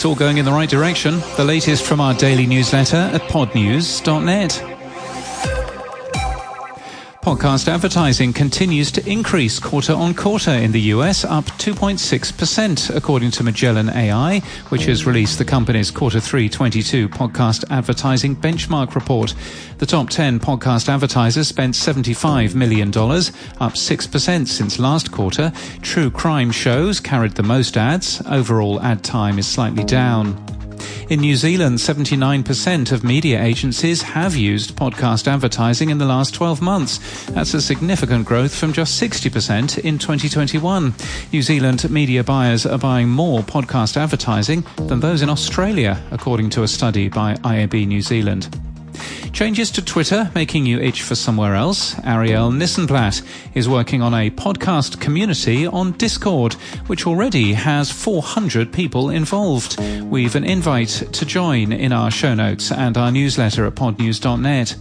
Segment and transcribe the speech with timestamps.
[0.00, 1.20] It's all going in the right direction.
[1.36, 4.69] The latest from our daily newsletter at podnews.net.
[7.30, 13.44] Podcast advertising continues to increase quarter on quarter in the US, up 2.6%, according to
[13.44, 14.40] Magellan AI,
[14.70, 19.36] which has released the company's quarter 3 22 podcast advertising benchmark report.
[19.78, 25.52] The top 10 podcast advertisers spent $75 million, up 6% since last quarter.
[25.82, 28.20] True crime shows carried the most ads.
[28.26, 30.49] Overall ad time is slightly down.
[31.10, 36.62] In New Zealand, 79% of media agencies have used podcast advertising in the last 12
[36.62, 37.26] months.
[37.26, 40.94] That's a significant growth from just 60% in 2021.
[41.32, 46.62] New Zealand media buyers are buying more podcast advertising than those in Australia, according to
[46.62, 48.69] a study by IAB New Zealand.
[49.40, 51.94] Changes to Twitter making you itch for somewhere else.
[51.94, 53.22] Arielle Nissenblatt
[53.54, 56.52] is working on a podcast community on Discord,
[56.88, 59.80] which already has 400 people involved.
[60.02, 64.76] We've an invite to join in our show notes and our newsletter at podnews.net.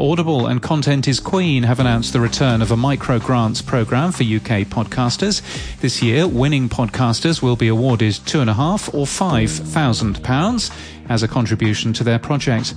[0.00, 4.22] Audible and Content is Queen have announced the return of a micro grants program for
[4.22, 5.42] UK podcasters.
[5.82, 10.70] This year, winning podcasters will be awarded two and a half or five thousand pounds
[11.10, 12.72] as a contribution to their project.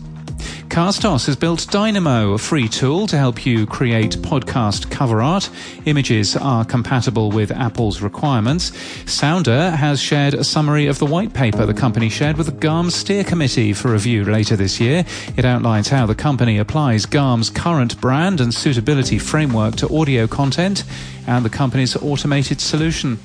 [0.76, 5.50] Castos has built Dynamo, a free tool to help you create podcast cover art.
[5.86, 8.74] Images are compatible with Apple's requirements.
[9.10, 12.90] Sounder has shared a summary of the white paper the company shared with the GARM
[12.90, 15.06] Steer Committee for review later this year.
[15.38, 20.84] It outlines how the company applies GARM's current brand and suitability framework to audio content
[21.26, 23.18] and the company's automated solution.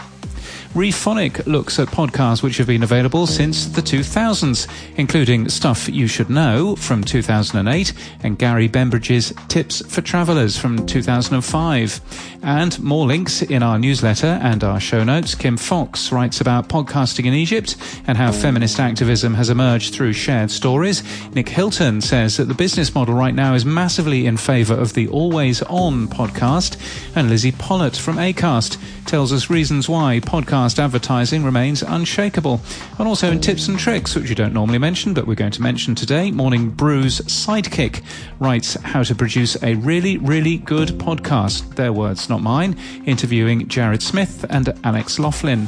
[0.74, 6.30] Rephonic looks at podcasts which have been available since the 2000s, including Stuff You Should
[6.30, 12.00] Know from 2008 and Gary Bembridge's Tips for Travelers from 2005.
[12.44, 15.34] And more links in our newsletter and our show notes.
[15.34, 17.76] Kim Fox writes about podcasting in Egypt
[18.06, 21.02] and how feminist activism has emerged through shared stories.
[21.34, 25.08] Nick Hilton says that the business model right now is massively in favor of the
[25.08, 26.76] always on podcast.
[27.16, 30.20] And Lizzie Pollitt from ACAST tells us reasons why
[30.60, 32.60] podcast advertising remains unshakable.
[32.98, 35.62] And also in tips and tricks, which you don't normally mention, but we're going to
[35.62, 38.02] mention today, Morning Brew's Sidekick
[38.40, 41.76] writes how to produce a really, really good podcast.
[41.76, 42.76] Their words, not mine,
[43.06, 45.66] interviewing Jared Smith and Alex Laughlin.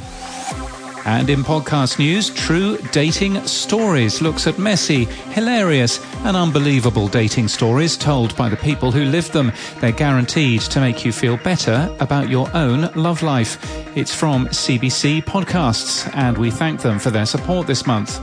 [1.07, 7.97] And in podcast news, True Dating Stories looks at messy, hilarious, and unbelievable dating stories
[7.97, 9.53] told by the people who live them.
[9.81, 13.82] They're guaranteed to make you feel better about your own love life.
[13.95, 18.21] It's from CBC Podcasts, and we thank them for their support this month.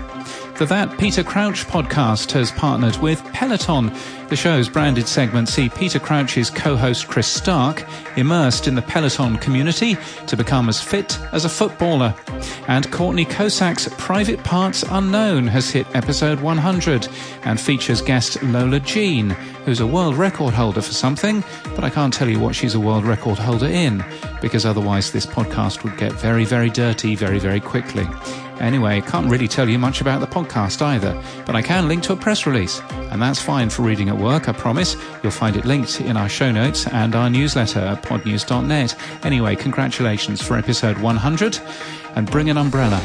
[0.57, 3.94] The That Peter Crouch podcast has partnered with Peloton.
[4.30, 7.85] The show's branded segments see Peter Crouch's co-host Chris Stark
[8.18, 12.16] immersed in the Peloton community to become as fit as a footballer.
[12.68, 17.07] And Courtney Kosak's Private Parts Unknown has hit episode 100
[17.44, 19.30] and features guest Lola Jean,
[19.66, 21.44] who's a world record holder for something,
[21.75, 24.03] but I can't tell you what she's a world record holder in,
[24.41, 28.07] because otherwise this podcast would get very, very dirty very, very quickly.
[28.59, 32.13] Anyway, can't really tell you much about the podcast either, but I can link to
[32.13, 34.97] a press release, and that's fine for reading at work, I promise.
[35.23, 38.95] You'll find it linked in our show notes and our newsletter at podnews.net.
[39.23, 41.59] Anyway, congratulations for episode 100,
[42.16, 43.00] and bring an umbrella.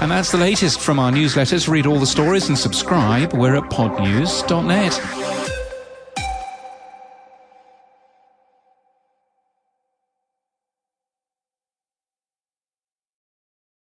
[0.00, 1.68] And that's the latest from our newsletters.
[1.68, 3.32] Read all the stories and subscribe.
[3.34, 5.25] We're at podnews.net.